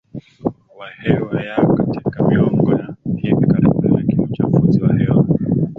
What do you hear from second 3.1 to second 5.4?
hivi karibuni Lakini uchafuzi wa hewa